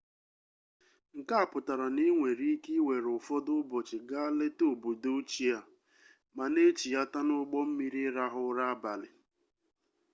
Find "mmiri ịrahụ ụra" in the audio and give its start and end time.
7.69-8.63